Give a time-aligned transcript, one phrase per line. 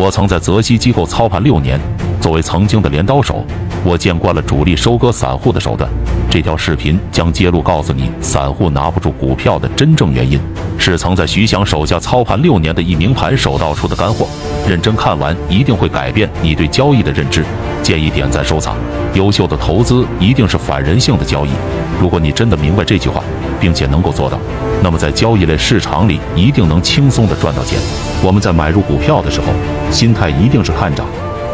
[0.00, 1.76] 我曾在泽西机构操盘六年，
[2.20, 3.44] 作为曾经的镰刀手，
[3.82, 5.90] 我见惯了主力收割散户的手段。
[6.30, 10.38] 这条视频将揭露告诉你散户拿不住股票的真正原因，
[10.78, 14.28] 是曾在徐翔手下操盘六年的一名盘手道出的干货。
[14.68, 17.44] 认真看完，一定会改变你对交易的认知。
[17.82, 18.76] 建议点赞收藏。
[19.14, 21.48] 优秀的投资一定是反人性的交易。
[22.00, 23.20] 如果你真的明白这句话，
[23.58, 24.38] 并且能够做到，
[24.80, 27.80] 那么在交易类市场里一定能轻松的赚到钱。
[28.22, 29.46] 我们在买入股票的时候，
[29.90, 31.04] 心态一定是看涨；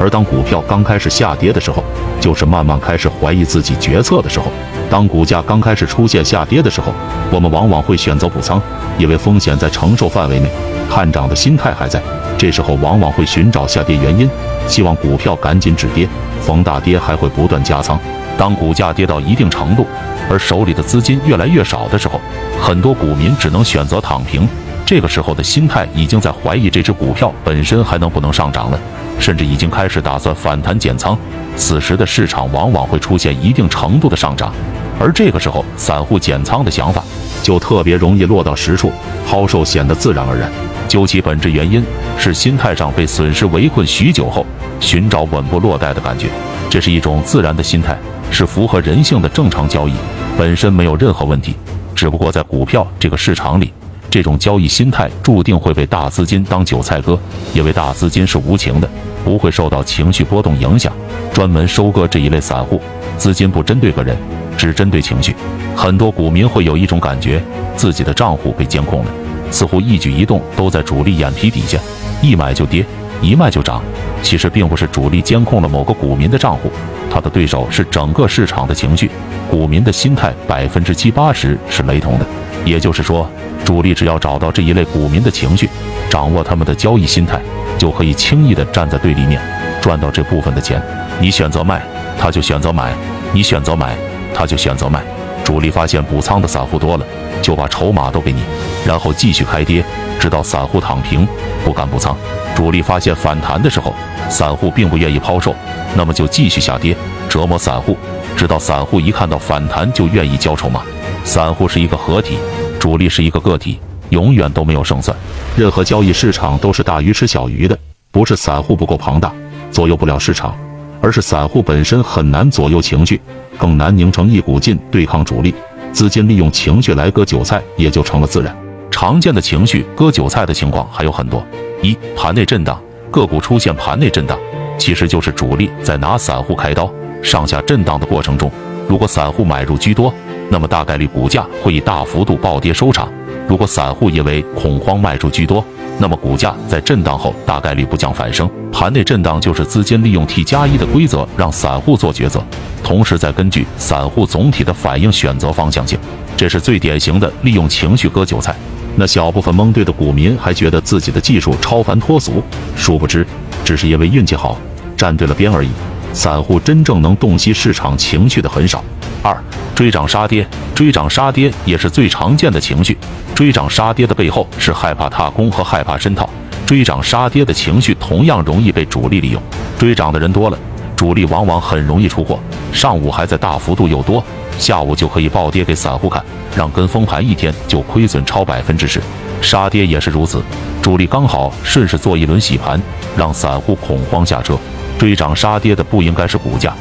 [0.00, 1.82] 而当股票刚开始下跌的时候，
[2.20, 4.46] 就是慢慢开始怀疑自己决策的时候。
[4.90, 6.92] 当股价刚开始出现下跌的时候，
[7.30, 8.60] 我们往往会选择补仓，
[8.98, 10.48] 因为风险在承受范围内，
[10.90, 12.00] 看涨的心态还在。
[12.36, 14.28] 这时候往往会寻找下跌原因，
[14.68, 16.08] 希望股票赶紧止跌，
[16.40, 17.98] 逢大跌还会不断加仓。
[18.36, 19.86] 当股价跌到一定程度，
[20.28, 22.20] 而手里的资金越来越少的时候，
[22.60, 24.46] 很多股民只能选择躺平。
[24.86, 28.78] 这个时候的心态已经在怀疑这只股票本身还能不能上涨了，
[29.18, 31.16] 甚至已经开始打算反弹减仓。
[31.56, 34.52] 此时的市场往往会出现一定程度的上涨，
[35.00, 37.02] 而这个时候散户减仓的想法
[37.42, 38.92] 就特别容易落到实处，
[39.26, 40.50] 抛售显得自然而然。
[40.86, 41.82] 究其本质原因，
[42.18, 44.44] 是心态上被损失围困许久后，
[44.80, 46.28] 寻找稳步落袋的感觉。
[46.68, 47.96] 这是一种自然的心态。
[48.30, 49.92] 是符合人性的正常交易，
[50.36, 51.54] 本身没有任何问题。
[51.94, 53.72] 只不过在股票这个市场里，
[54.14, 57.18] 这种交易心态注定会被大资金当韭菜割，
[57.52, 58.88] 因为大资金是无情的，
[59.24, 60.92] 不会受到情绪波动影响，
[61.32, 62.80] 专门收割这一类散户。
[63.18, 64.16] 资金不针对个人，
[64.56, 65.34] 只针对情绪。
[65.74, 67.42] 很多股民会有一种感觉，
[67.74, 69.10] 自己的账户被监控了，
[69.50, 71.76] 似乎一举一动都在主力眼皮底下，
[72.22, 72.86] 一买就跌，
[73.20, 73.82] 一卖就涨。
[74.22, 76.70] 其实并不是主力监控了某个股民的账户。
[77.10, 79.10] 他的对手是整个市场的情绪，
[79.50, 82.24] 股民的心态百分之七八十是雷同的。
[82.64, 83.28] 也就是说，
[83.64, 85.68] 主力只要找到这一类股民的情绪，
[86.08, 87.40] 掌握他们的交易心态，
[87.78, 89.40] 就可以轻易的站在对立面，
[89.80, 90.82] 赚到这部分的钱。
[91.20, 91.82] 你选择卖，
[92.18, 92.92] 他就选择买；
[93.32, 93.96] 你选择买，
[94.34, 95.02] 他就选择卖。
[95.44, 97.04] 主力发现补仓的散户多了，
[97.42, 98.42] 就把筹码都给你，
[98.86, 99.84] 然后继续开跌，
[100.18, 101.28] 直到散户躺平，
[101.64, 102.16] 不敢补仓。
[102.54, 103.94] 主力发现反弹的时候，
[104.30, 105.54] 散户并不愿意抛售，
[105.94, 106.96] 那么就继续下跌，
[107.28, 107.98] 折磨散户，
[108.34, 110.80] 直到散户一看到反弹就愿意交筹码。
[111.24, 112.36] 散户是一个合体，
[112.78, 113.80] 主力是一个个体，
[114.10, 115.16] 永远都没有胜算。
[115.56, 117.76] 任何交易市场都是大鱼吃小鱼的，
[118.12, 119.32] 不是散户不够庞大，
[119.70, 120.54] 左右不了市场，
[121.00, 123.20] 而是散户本身很难左右情绪，
[123.58, 125.54] 更难拧成一股劲对抗主力。
[125.92, 128.54] 资金利用情绪来割韭菜，也就成了自然。
[128.90, 131.44] 常见的情绪割韭菜的情况还有很多。
[131.82, 132.80] 一盘内震荡，
[133.10, 134.38] 个股出现盘内震荡，
[134.78, 136.92] 其实就是主力在拿散户开刀。
[137.22, 138.50] 上下震荡的过程中，
[138.86, 140.12] 如果散户买入居多，
[140.50, 143.08] 那么大概率股价会以大幅度暴跌收场；
[143.48, 145.64] 如果散户因为恐慌卖出居多，
[145.98, 148.48] 那么股价在震荡后大概率不降反升。
[148.72, 152.44] 盘内震荡就是资金利用 T 加一的规则让散户做抉择，
[152.82, 155.98] 同时再根据散户总体的反应选择方向性，
[156.36, 158.54] 这是最典型的利用情绪割韭菜。
[158.96, 162.42] 那小部分蒙对的股民还觉得自己的技术超凡脱俗，
[162.76, 163.26] 殊不知，
[163.64, 164.56] 只是因为运气好，
[164.96, 165.68] 站对了边而已。
[166.12, 168.84] 散户真正能洞悉市场情绪的很少。
[169.24, 169.34] 二，
[169.74, 172.94] 追涨杀跌，追涨杀跌也是最常见的情绪。
[173.34, 176.28] 追涨杀跌的背后是害怕踏空和害怕深套。
[176.66, 179.40] 追涨杀跌的情绪同样容易被主力利用。
[179.78, 180.58] 追涨的人多了，
[180.94, 182.38] 主力往往很容易出货。
[182.70, 184.22] 上午还在大幅度诱多。
[184.58, 186.22] 下午就可以暴跌给散户看，
[186.54, 189.00] 让跟风盘一天就亏损超百分之十。
[189.40, 190.42] 杀跌也是如此，
[190.82, 192.78] 主力刚好顺势做一轮洗盘，
[193.16, 194.54] 让散户恐慌下车。
[194.98, 196.74] 追涨杀跌的不应该是股价，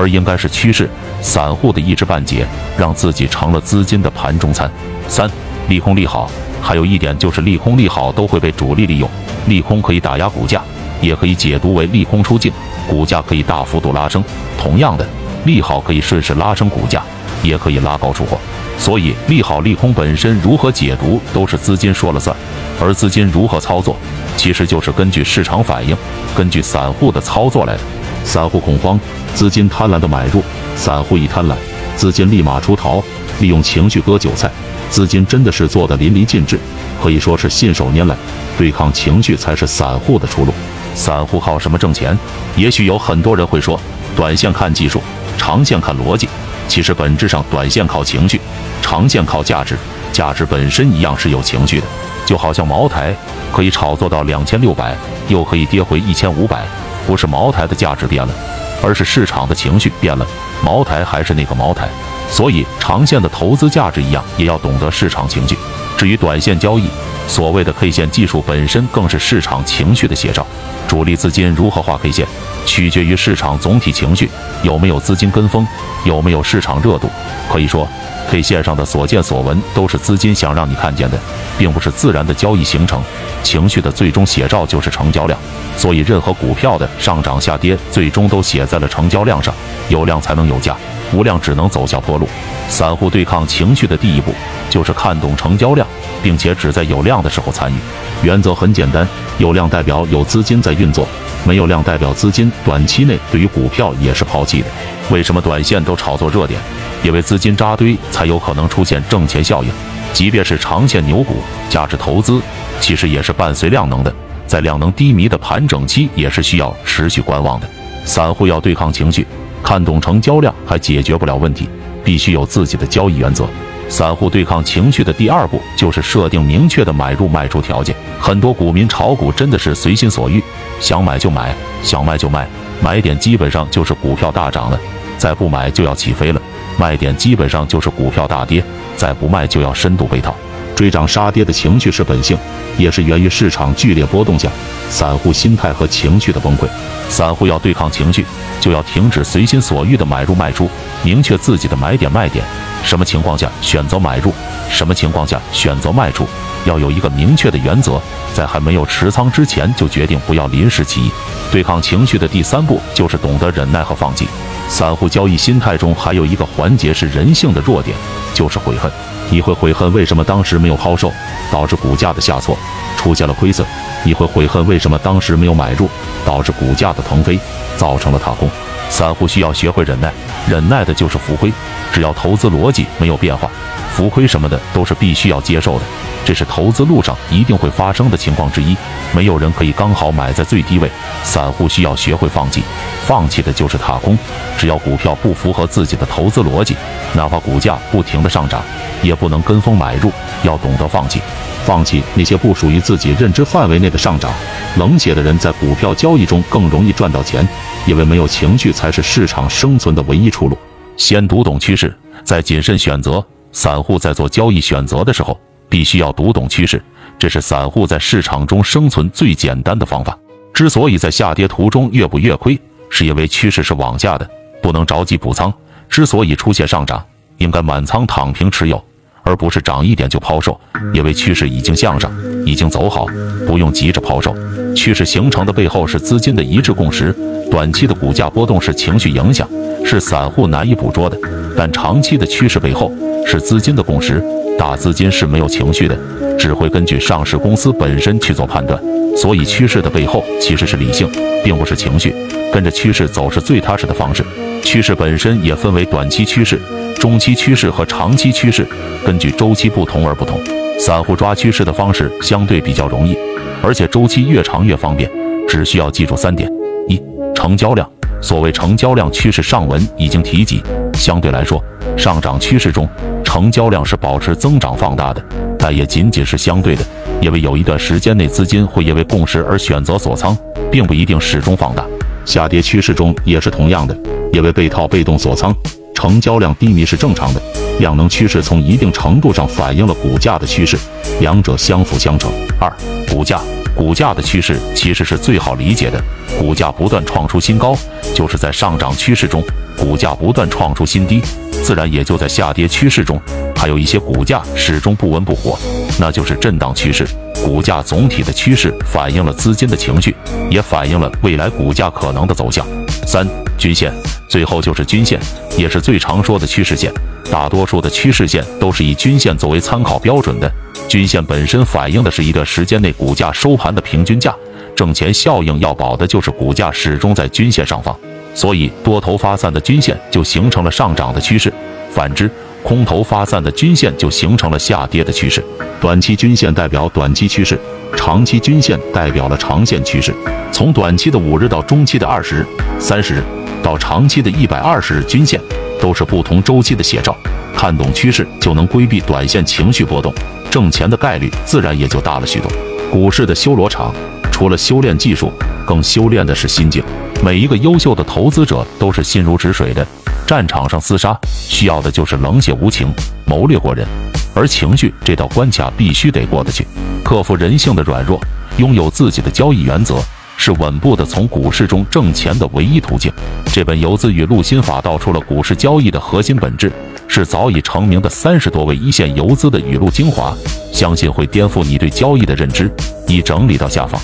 [0.00, 0.88] 而应该是趋势。
[1.20, 2.46] 散户的一知半解，
[2.78, 4.70] 让自己成了资金的盘中餐。
[5.06, 5.30] 三，
[5.68, 6.30] 利空利好，
[6.62, 9.06] 还有一点就是利空利好都会被主力利用。
[9.46, 10.62] 利空可以打压股价，
[11.02, 12.50] 也可以解读为利空出尽，
[12.88, 14.24] 股价可以大幅度拉升。
[14.58, 15.06] 同样的，
[15.44, 17.02] 利好可以顺势拉升股价。
[17.42, 18.38] 也可以拉高出货，
[18.76, 22.36] 所以利好利空本身如何解读都是资金说了算，
[22.78, 23.96] 而资金如何操作，
[24.36, 25.96] 其实就是根据市场反应，
[26.36, 27.80] 根据散户的操作来的。
[28.24, 28.98] 散户恐慌，
[29.34, 30.40] 资金贪婪的买入；
[30.76, 31.54] 散户一贪婪，
[31.96, 33.02] 资金立马出逃，
[33.40, 34.50] 利用情绪割韭菜。
[34.88, 36.58] 资金真的是做的淋漓尽致，
[37.00, 38.16] 可以说是信手拈来。
[38.58, 40.52] 对抗情绪才是散户的出路。
[40.94, 42.16] 散户靠什么挣钱？
[42.56, 43.80] 也许有很多人会说，
[44.16, 45.00] 短线看技术，
[45.38, 46.28] 长线看逻辑。
[46.66, 48.40] 其实本质上，短线靠情绪，
[48.82, 49.76] 长线靠价值。
[50.12, 51.86] 价值本身一样是有情绪的，
[52.26, 53.14] 就好像茅台
[53.52, 54.96] 可以炒作到两千六百，
[55.28, 56.64] 又可以跌回一千五百，
[57.10, 58.32] 不是茅台的价值变了，
[58.80, 60.24] 而是市场的情绪变了。
[60.62, 61.88] 茅台还是那个茅台，
[62.30, 65.58] 所以长线的投资价值一样，也要懂得市场情绪。
[65.98, 66.88] 至于短线交易，
[67.26, 70.46] 所谓的 K 线技术本身更是市场情绪的写照。
[70.86, 72.24] 主力资金如何画 K 线，
[72.64, 74.30] 取决于市场总体情绪
[74.62, 75.66] 有没有资金跟风，
[76.04, 77.10] 有没有市场热度。
[77.50, 77.88] 可以说
[78.30, 81.18] ，K 线上的所见所闻都是资金想让你看见的，
[81.60, 83.02] 并不是自然的交易形成。
[83.42, 85.38] 情绪的最终写照就是成交量，
[85.76, 89.54] 所以任何股票的上涨下跌，最终都写在了成交量上。
[89.90, 90.74] 有量才能有价，
[91.12, 92.26] 无量只能走下坡路。
[92.70, 94.32] 散户对抗情绪的第一步，
[94.70, 95.86] 就是看懂成交量，
[96.22, 97.74] 并且只在有量的时候参与。
[98.22, 101.06] 原则很简单，有量代表有资金在运作，
[101.44, 104.66] 没有量代表资金短期内对于股票也是抛弃的。
[105.10, 106.58] 为什么短线都炒作热点？
[107.02, 109.70] 因为资金扎堆才有可能出现挣钱效应。
[110.12, 111.36] 即便是长线牛股，
[111.68, 112.40] 价值投资
[112.80, 114.14] 其实也是伴随量能的，
[114.46, 117.68] 在量能低迷的盘整期，也是需要持续观望的。
[118.04, 119.26] 散户要对抗情绪。
[119.62, 121.68] 看懂成交量还解决不了问题，
[122.02, 123.46] 必须有自己的交易原则。
[123.90, 127.94] 散户对抗情绪的第二步就是设定明确的买入卖出条件。
[128.18, 130.42] 很多股民炒股真的是随心所欲，
[130.80, 132.48] 想买就买，想卖就卖，
[132.80, 134.80] 买点基本上就是股票大涨了，
[135.18, 136.40] 再不买就要起飞了；
[136.80, 138.64] 卖点基本上就是股票大跌，
[138.96, 140.34] 再不卖就要深度被套。
[140.74, 142.38] 追涨杀跌的情绪是本性，
[142.78, 144.48] 也是源于市场剧烈波动下
[144.88, 146.66] 散户心态和情绪的崩溃。
[147.10, 148.24] 散户要对抗情绪，
[148.62, 150.70] 就要停止随心所欲的买入卖出，
[151.02, 152.42] 明确自己的买点卖点，
[152.82, 154.32] 什么情况下选择买入，
[154.70, 156.26] 什么情况下选择卖出，
[156.64, 158.00] 要有一个明确的原则，
[158.32, 161.10] 在还没有持仓之前就决定不要临时起意。
[161.52, 164.26] 对抗情绪的第三步就是懂得忍耐和放弃。
[164.70, 167.94] 散户交易心态中还有一个环节是人性的弱点，
[168.32, 168.90] 就是悔恨。
[169.28, 171.12] 你会悔恨为什么当时没有抛售，
[171.50, 172.56] 导致股价的下挫，
[172.96, 173.66] 出现了亏损；
[174.04, 175.90] 你会悔恨为什么当时没有买入，
[176.24, 177.38] 导致股价的腾飞，
[177.76, 178.48] 造成了踏空。
[178.88, 180.12] 散户需要学会忍耐，
[180.48, 181.52] 忍耐的就是浮亏。
[181.92, 183.50] 只要投资逻辑没有变化，
[183.92, 185.84] 浮亏什么的都是必须要接受的，
[186.24, 188.76] 这是投资路上一定会发生的情况之一。
[189.12, 190.90] 没有人可以刚好买在最低位，
[191.22, 192.62] 散户需要学会放弃，
[193.06, 194.16] 放弃的就是踏空。
[194.56, 196.76] 只要股票不符合自己的投资逻辑，
[197.14, 198.62] 哪怕股价不停的上涨。
[199.02, 200.12] 也不能跟风买入，
[200.42, 201.22] 要懂得放弃，
[201.64, 204.30] 放弃那些不属于自己认知范围内的上涨。
[204.76, 207.48] 冷血的人在股票交易中更容易赚到钱，
[207.86, 210.58] 因为没有情绪才是市场生存的唯一出路。
[210.98, 213.24] 先读懂趋势，再谨慎选择。
[213.52, 215.36] 散户在做交易选择的时候，
[215.70, 216.82] 必须要读懂趋势，
[217.18, 220.18] 这是散户在市场中生存最简单的方法。
[220.52, 224.28] 之所以在下跌途中越补越亏，是因为趋势是往下的，
[224.60, 225.50] 不能着急补仓。
[225.88, 227.02] 之所以出现上涨，
[227.38, 228.84] 应该满仓躺平持有。
[229.22, 230.58] 而不是涨一点就抛售，
[230.94, 232.10] 因为趋势已经向上，
[232.46, 233.06] 已经走好，
[233.46, 234.34] 不用急着抛售。
[234.74, 237.14] 趋势形成的背后是资金的一致共识，
[237.50, 239.46] 短期的股价波动是情绪影响，
[239.84, 241.18] 是散户难以捕捉的。
[241.54, 242.90] 但长期的趋势背后
[243.26, 244.24] 是资金的共识，
[244.60, 245.98] 大资金是没有情绪的，
[246.38, 248.78] 只会根据上市公司本身去做判断。
[249.16, 251.10] 所以趋势的背后其实是理性，
[251.42, 252.14] 并不是情绪。
[252.52, 254.22] 跟着趋势走是最踏实的方式。
[254.62, 256.60] 趋势本身也分为短期趋势。
[256.96, 258.66] 中期趋势和长期趋势
[259.02, 260.38] 根据周期不同而不同，
[260.78, 263.16] 散户抓趋势的方式相对比较容易，
[263.62, 265.10] 而且周期越长越方便。
[265.48, 266.46] 只需要记住三点：
[266.86, 267.00] 一、
[267.34, 267.90] 成交量。
[268.22, 270.62] 所谓成交量，趋势上文已经提及。
[270.92, 271.64] 相对来说，
[271.96, 272.86] 上涨趋势中
[273.32, 275.24] 成交量是保持增长放大的，
[275.56, 276.82] 但也仅仅是相对的，
[277.20, 280.36] 因为有一段时间内资金会因为共识而选择锁仓，
[280.68, 281.86] 并不一定始终放大。
[282.24, 283.96] 下跌趋势中也是同样的，
[284.32, 285.54] 因为被套被动锁仓。
[285.94, 287.40] 成交量低迷是正常的，
[287.78, 290.76] 量能趋势从一定程度上反映了股价的趋势，
[291.20, 292.28] 两者相辅相成。
[292.58, 292.68] 二、
[293.08, 293.40] 股价，
[293.80, 295.98] 股价的趋势其实是最好理解的，
[296.38, 297.74] 股价不断创出新高，
[298.14, 299.40] 就是在上涨趋势中；
[299.74, 301.22] 股价不断创出新低，
[301.64, 303.18] 自然也就在下跌趋势中。
[303.56, 305.58] 还有一些股价始终不温不火，
[305.98, 307.08] 那就是震荡趋势。
[307.42, 310.14] 股价总体的趋势反映了资金的情绪，
[310.50, 312.66] 也反映了未来股价可能的走向。
[313.06, 313.90] 三、均线。
[314.28, 315.18] 最后就是均线，
[315.56, 316.92] 也是最常说的趋势线。
[317.30, 320.52] 大多数的趋势线都是以均线作为参考标准的。
[320.90, 324.34] 均线本身反映的是一段时间内股价收盘的平均价，
[324.74, 327.96] 挣钱效应要保的就是股价始终在均线上方。
[328.34, 331.52] 所以多头发散的均线就形成了上涨的趋势，
[331.92, 332.28] 反之，
[332.64, 335.40] 空头发散的均线就形成了下跌的趋势。
[335.80, 337.56] 短期均线代表短期趋势，
[337.96, 340.12] 长期均线代表了长线趋势。
[340.50, 342.46] 从短期的五日到中期的二十日、
[342.80, 343.22] 三十日。
[343.62, 345.40] 到长期的一百二十日均线，
[345.80, 347.14] 都是不同周期的写照。
[347.54, 350.12] 看懂趋势，就能规避短线情绪波动，
[350.50, 352.50] 挣钱的概率自然也就大了许多。
[352.90, 353.94] 股市的修罗场，
[354.32, 355.32] 除了修炼技术，
[355.66, 356.82] 更修炼的是心境。
[357.22, 359.86] 每一个优秀的投资者都是心如止水的，
[360.26, 361.16] 战场上厮杀
[361.48, 362.92] 需要的就是冷血无情、
[363.26, 363.86] 谋略过人。
[364.34, 366.66] 而情绪这道关卡必须得过得去，
[367.04, 368.18] 克服人性的软弱，
[368.56, 370.02] 拥有自己的交易原则，
[370.42, 373.12] 是稳步的从股市中挣钱的唯一途径。
[373.52, 376.72] 这本游资与录心法道出了股市交易的核心本质，
[377.06, 380.34] 是早已成名的三十多位一线游资的语录精华，
[380.72, 382.72] 相信会颠覆你对交易的认知。
[383.06, 384.00] 已整理到下方。